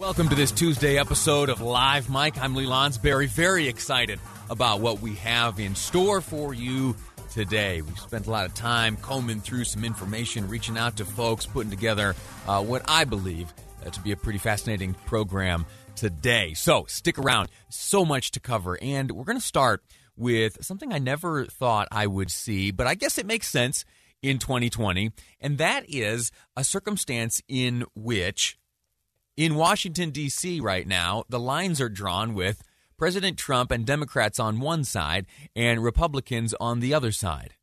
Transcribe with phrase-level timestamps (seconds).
[0.00, 2.42] Welcome to this Tuesday episode of Live Mic.
[2.42, 3.28] I'm Lee Lonsberry.
[3.28, 6.96] Very excited about what we have in store for you
[7.30, 7.82] today.
[7.82, 11.68] We've spent a lot of time combing through some information, reaching out to folks, putting
[11.68, 12.16] together
[12.48, 13.52] uh, what I believe
[13.84, 15.66] uh, to be a pretty fascinating program
[15.96, 16.54] today.
[16.54, 17.50] So stick around.
[17.68, 18.78] So much to cover.
[18.80, 19.84] And we're going to start
[20.16, 23.84] with something I never thought I would see, but I guess it makes sense
[24.22, 25.12] in 2020.
[25.42, 28.56] And that is a circumstance in which
[29.36, 30.60] in Washington, D.C.
[30.60, 32.62] right now, the lines are drawn with
[32.98, 37.54] President Trump and Democrats on one side and Republicans on the other side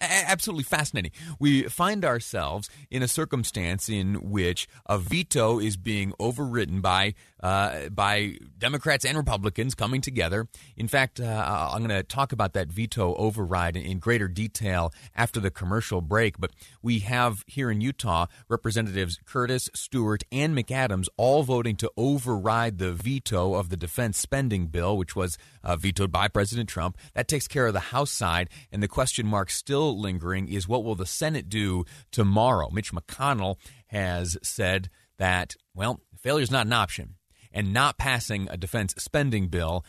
[0.00, 1.12] absolutely fascinating.
[1.38, 7.14] We find ourselves in a circumstance in which a veto is being overwritten by
[7.46, 10.48] uh, by Democrats and Republicans coming together.
[10.76, 15.38] In fact, uh, I'm going to talk about that veto override in greater detail after
[15.38, 16.40] the commercial break.
[16.40, 16.50] But
[16.82, 22.92] we have here in Utah Representatives Curtis, Stewart, and McAdams all voting to override the
[22.92, 26.98] veto of the defense spending bill, which was uh, vetoed by President Trump.
[27.14, 30.82] That takes care of the House side, and the question mark still lingering is what
[30.82, 32.70] will the Senate do tomorrow?
[32.72, 33.54] Mitch McConnell
[33.86, 37.14] has said that, well, failure is not an option,
[37.56, 39.82] and not passing a defense spending bill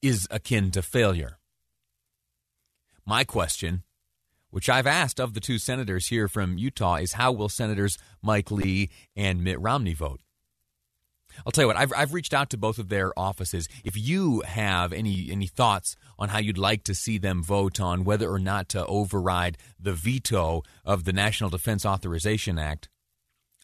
[0.00, 1.38] is akin to failure.
[3.04, 3.82] My question,
[4.48, 8.50] which I've asked of the two senators here from Utah, is how will Senators Mike
[8.50, 10.22] Lee and Mitt Romney vote?
[11.44, 13.68] I'll tell you what, I've, I've reached out to both of their offices.
[13.84, 18.04] If you have any, any thoughts on how you'd like to see them vote on
[18.04, 22.88] whether or not to override the veto of the National Defense Authorization Act,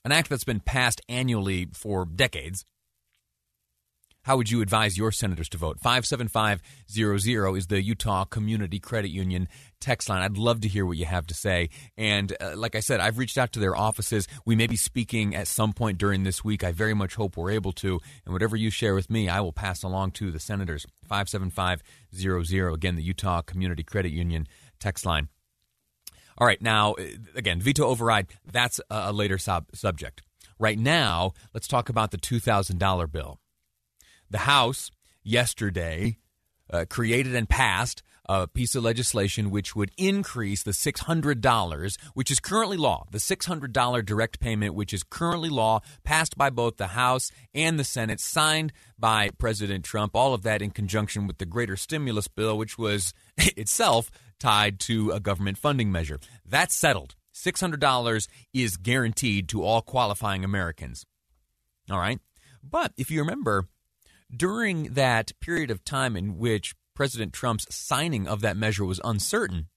[0.05, 2.67] an act that's been passed annually for decades,
[4.27, 5.79] how would you advise your senators to vote?
[5.79, 9.47] 57500 is the Utah Community Credit Union
[9.79, 10.21] text line.
[10.21, 11.69] I'd love to hear what you have to say.
[11.97, 14.27] And uh, like I said, I've reached out to their offices.
[14.45, 16.65] We may be speaking at some point during this week.
[16.65, 18.01] I very much hope we're able to.
[18.25, 20.89] And whatever you share with me, I will pass along to the senators.
[21.05, 22.75] 57500.
[22.75, 24.49] Again, the Utah Community Credit Union
[24.81, 25.29] text line.
[26.37, 27.05] All right, now, uh,
[27.37, 30.23] again, veto override, that's a later sub- subject.
[30.59, 33.39] Right now, let's talk about the $2,000 bill.
[34.31, 34.91] The House
[35.23, 36.19] yesterday
[36.71, 42.41] uh, created and passed a piece of legislation which would increase the $600, which is
[42.41, 47.31] currently law, the $600 direct payment, which is currently law, passed by both the House
[47.55, 50.17] and the Senate, signed by President Trump.
[50.17, 55.13] All of that in conjunction with the greater stimulus bill, which was itself tied to
[55.13, 56.19] a government funding measure.
[56.45, 57.15] That's settled.
[57.35, 61.05] $600 is guaranteed to all qualifying Americans.
[61.91, 62.19] All right.
[62.63, 63.69] But if you remember,
[64.35, 69.69] during that period of time in which President Trump's signing of that measure was uncertain,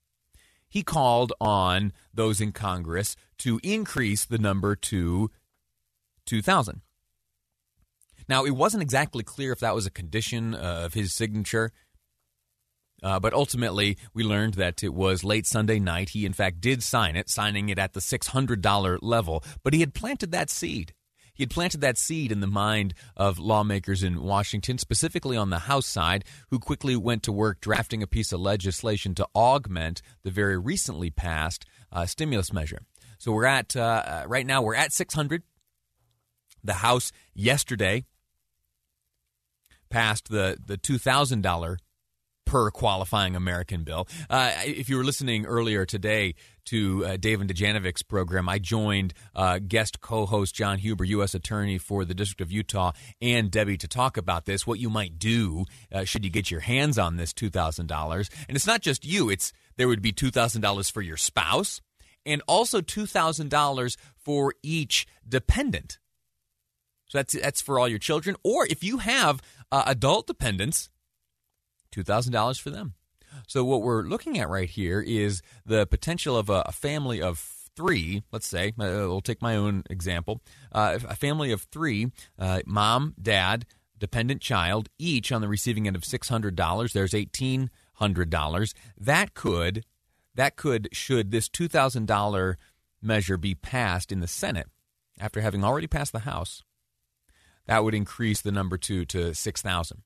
[0.69, 5.31] he called on those in Congress to increase the number to
[6.25, 6.81] 2,000.
[8.27, 11.71] Now, it wasn't exactly clear if that was a condition of his signature,
[13.01, 16.09] uh, but ultimately we learned that it was late Sunday night.
[16.09, 19.95] He, in fact, did sign it, signing it at the $600 level, but he had
[19.95, 20.93] planted that seed.
[21.39, 25.59] He had planted that seed in the mind of lawmakers in Washington, specifically on the
[25.59, 30.31] House side, who quickly went to work drafting a piece of legislation to augment the
[30.31, 32.81] very recently passed uh, stimulus measure.
[33.19, 35.43] So we're at, uh, uh right now, we're at 600.
[36.61, 38.03] The House yesterday
[39.89, 41.77] passed the, the $2,000
[42.49, 44.07] per qualifying American bill.
[44.27, 46.33] Uh, if you were listening earlier today
[46.65, 51.35] to uh, Dave and Dujanovic's program, I joined uh, guest co-host John Huber, U.S.
[51.35, 54.65] Attorney for the District of Utah, and Debbie to talk about this.
[54.65, 58.31] What you might do uh, should you get your hands on this two thousand dollars,
[58.47, 59.29] and it's not just you.
[59.29, 61.81] It's there would be two thousand dollars for your spouse,
[62.25, 65.99] and also two thousand dollars for each dependent.
[67.09, 69.39] So that's that's for all your children, or if you have
[69.71, 70.89] uh, adult dependents
[71.91, 72.93] $2,000 for them.
[73.47, 77.37] So, what we're looking at right here is the potential of a, family of
[77.75, 80.41] three, let's say, uh, we'll take my own example,
[80.71, 83.65] uh, a family of three, uh, mom, dad,
[83.97, 86.91] dependent child, each on the receiving end of $600.
[86.91, 88.73] There's $1,800.
[88.97, 89.85] That could,
[90.35, 92.55] that could, should this $2,000
[93.01, 94.67] measure be passed in the Senate
[95.19, 96.63] after having already passed the House,
[97.65, 100.01] That would increase the number two to 6,000.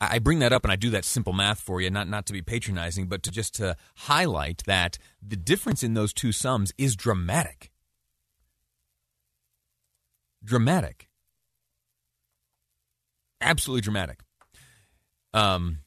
[0.00, 2.32] I bring that up and I do that simple math for you, not, not to
[2.32, 6.96] be patronizing, but to just to highlight that the difference in those two sums is
[6.96, 7.70] dramatic.
[10.42, 11.10] Dramatic.
[13.42, 14.20] Absolutely dramatic.
[15.34, 15.80] Um,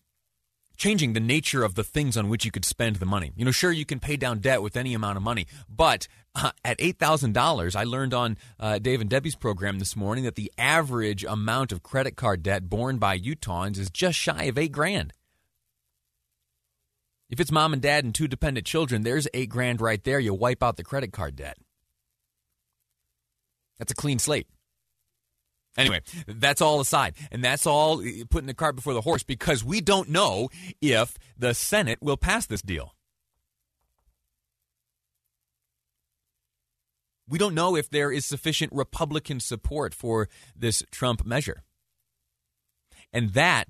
[0.77, 3.31] changing the nature of the things on which you could spend the money.
[3.35, 6.51] You know, sure, you can pay down debt with any amount of money, but uh,
[6.65, 11.23] at $8,000, I learned on uh, Dave and Debbie's program this morning that the average
[11.23, 15.13] amount of credit card debt borne by Utahns is just shy of 8 grand.
[17.29, 20.19] If it's mom and dad and two dependent children, there's 8 grand right there.
[20.19, 21.57] You wipe out the credit card debt.
[23.79, 24.47] That's a clean slate.
[25.77, 27.15] Anyway, that's all aside.
[27.31, 30.49] And that's all eh, putting the cart before the horse because we don't know
[30.81, 32.95] if the Senate will pass this deal.
[37.27, 41.63] We don't know if there is sufficient Republican support for this Trump measure.
[43.11, 43.67] And that,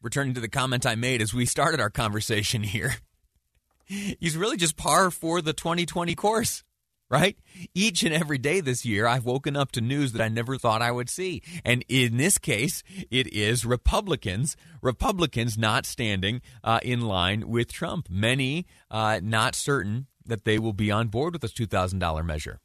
[0.00, 2.96] returning to the comment I made as we started our conversation here,
[3.84, 6.62] he's really just par for the 2020 course
[7.08, 7.36] right?
[7.74, 10.82] Each and every day this year, I've woken up to news that I never thought
[10.82, 11.42] I would see.
[11.64, 18.08] And in this case, it is Republicans, Republicans not standing uh, in line with Trump.
[18.10, 22.58] Many uh, not certain that they will be on board with this $2,000 measure.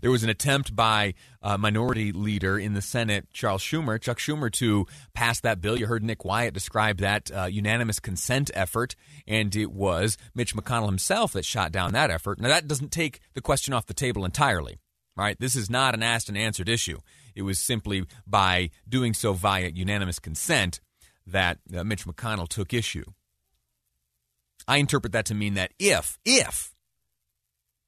[0.00, 4.50] There was an attempt by uh, Minority Leader in the Senate, Charles Schumer, Chuck Schumer,
[4.52, 5.78] to pass that bill.
[5.78, 8.94] You heard Nick Wyatt describe that uh, unanimous consent effort,
[9.26, 12.40] and it was Mitch McConnell himself that shot down that effort.
[12.40, 14.78] Now, that doesn't take the question off the table entirely.
[15.14, 15.38] Right?
[15.38, 16.98] This is not an asked and answered issue.
[17.34, 20.80] It was simply by doing so via unanimous consent
[21.26, 23.04] that uh, Mitch McConnell took issue.
[24.66, 26.74] I interpret that to mean that if, if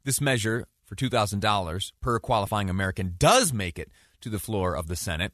[0.04, 3.90] this measure for $2,000 per qualifying American does make it
[4.20, 5.32] to the floor of the Senate,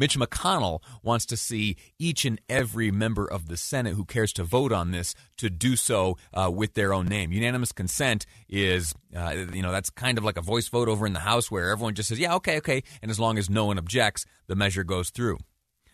[0.00, 4.44] Mitch McConnell wants to see each and every member of the Senate who cares to
[4.44, 7.32] vote on this to do so uh, with their own name.
[7.32, 11.12] Unanimous consent is, uh, you know, that's kind of like a voice vote over in
[11.12, 12.82] the House where everyone just says, yeah, okay, okay.
[13.02, 15.36] And as long as no one objects, the measure goes through.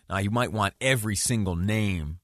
[0.09, 2.19] Now, you might want every single name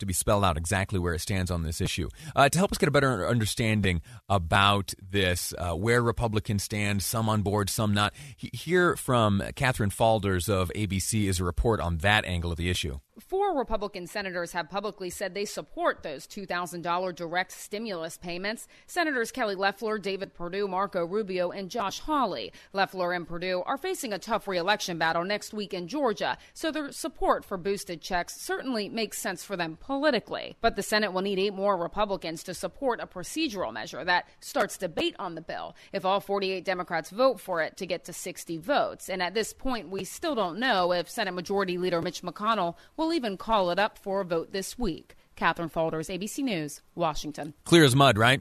[0.00, 2.08] to be spelled out exactly where it stands on this issue.
[2.34, 7.28] Uh, to help us get a better understanding about this, uh, where Republicans stand, some
[7.28, 8.50] on board, some not, he-
[8.96, 12.98] from Katherine Faulders of ABC is a report on that angle of the issue.
[13.20, 18.66] Four Republican senators have publicly said they support those $2,000 direct stimulus payments.
[18.86, 22.52] Senators Kelly Loeffler, David Perdue, Marco Rubio, and Josh Hawley.
[22.72, 26.90] Loeffler and Perdue are facing a tough reelection battle next week in Georgia, so their
[26.92, 30.56] support for boosted checks certainly makes sense for them politically.
[30.60, 34.78] But the Senate will need eight more Republicans to support a procedural measure that starts
[34.78, 38.56] debate on the bill if all 48 Democrats vote for it to get to 60
[38.58, 39.08] votes.
[39.08, 43.09] And at this point, we still don't know if Senate Majority Leader Mitch McConnell will
[43.10, 45.16] will even call it up for a vote this week.
[45.34, 47.54] Katherine Faulders, ABC News, Washington.
[47.64, 48.40] Clear as mud, right?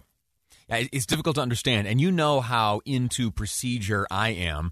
[0.69, 1.87] It's difficult to understand.
[1.87, 4.71] And you know how into procedure I am.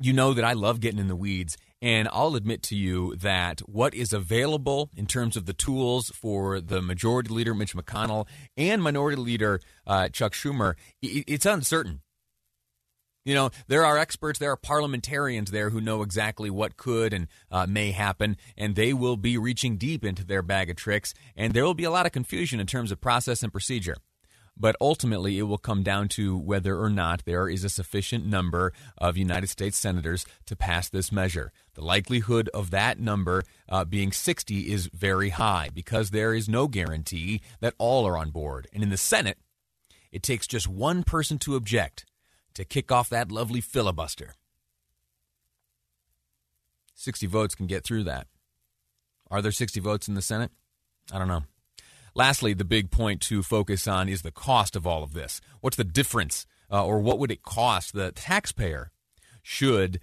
[0.00, 1.56] You know that I love getting in the weeds.
[1.80, 6.60] And I'll admit to you that what is available in terms of the tools for
[6.60, 8.26] the majority leader, Mitch McConnell,
[8.56, 12.00] and minority leader, uh, Chuck Schumer, it's uncertain.
[13.26, 17.26] You know, there are experts, there are parliamentarians there who know exactly what could and
[17.50, 21.52] uh, may happen, and they will be reaching deep into their bag of tricks, and
[21.52, 23.96] there will be a lot of confusion in terms of process and procedure.
[24.56, 28.72] But ultimately, it will come down to whether or not there is a sufficient number
[28.96, 31.50] of United States senators to pass this measure.
[31.74, 36.68] The likelihood of that number uh, being 60 is very high because there is no
[36.68, 38.68] guarantee that all are on board.
[38.72, 39.38] And in the Senate,
[40.12, 42.05] it takes just one person to object
[42.56, 44.34] to kick off that lovely filibuster.
[46.94, 48.26] 60 votes can get through that.
[49.30, 50.50] Are there 60 votes in the Senate?
[51.12, 51.44] I don't know.
[52.14, 55.42] Lastly, the big point to focus on is the cost of all of this.
[55.60, 58.90] What's the difference, uh, or what would it cost the taxpayer
[59.42, 60.00] should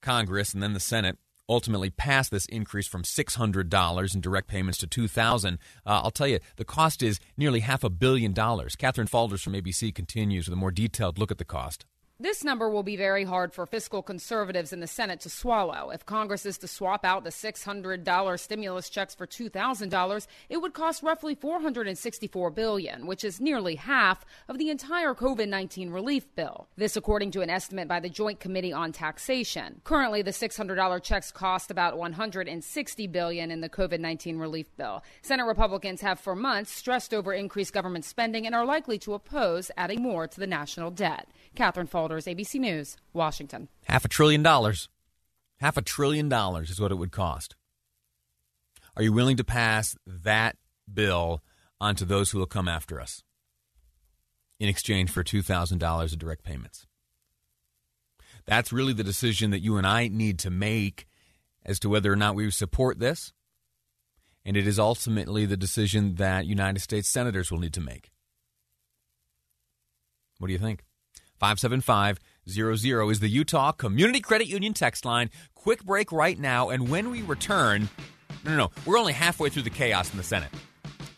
[0.00, 4.86] Congress and then the Senate ultimately pass this increase from $600 in direct payments to
[4.86, 8.76] 2000 uh, I'll tell you, the cost is nearly half a billion dollars.
[8.76, 11.86] Katherine Faulders from ABC continues with a more detailed look at the cost.
[12.20, 15.90] This number will be very hard for fiscal conservatives in the Senate to swallow.
[15.90, 21.02] If Congress is to swap out the $600 stimulus checks for $2,000, it would cost
[21.02, 26.68] roughly 464 billion, which is nearly half of the entire COVID-19 relief bill.
[26.76, 29.80] This according to an estimate by the Joint Committee on Taxation.
[29.82, 35.02] Currently, the $600 checks cost about 160 billion in the COVID-19 relief bill.
[35.20, 39.72] Senate Republicans have for months stressed over increased government spending and are likely to oppose
[39.76, 41.26] adding more to the national debt.
[41.56, 43.68] Catherine Katherine Faulders, ABC News, Washington.
[43.84, 44.88] Half a trillion dollars.
[45.60, 47.56] Half a trillion dollars is what it would cost.
[48.96, 50.56] Are you willing to pass that
[50.92, 51.42] bill
[51.80, 53.22] on to those who will come after us
[54.60, 56.86] in exchange for $2,000 of direct payments?
[58.44, 61.06] That's really the decision that you and I need to make
[61.64, 63.32] as to whether or not we support this.
[64.44, 68.10] And it is ultimately the decision that United States senators will need to make.
[70.38, 70.84] What do you think?
[71.44, 75.28] 57500 is the Utah Community Credit Union text line.
[75.54, 77.90] Quick break right now, and when we return,
[78.46, 80.48] no, no, no, we're only halfway through the chaos in the Senate.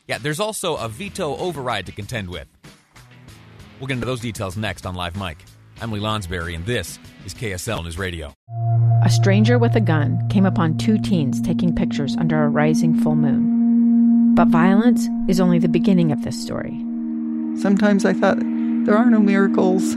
[0.08, 2.48] Yeah, there's also a veto override to contend with.
[3.78, 5.38] We'll get into those details next on Live Mic.
[5.80, 8.34] I'm Lee Lonsberry, and this is KSL News Radio.
[9.04, 13.14] A stranger with a gun came upon two teens taking pictures under a rising full
[13.14, 14.34] moon.
[14.34, 16.76] But violence is only the beginning of this story.
[17.60, 19.96] Sometimes I thought, there are no miracles.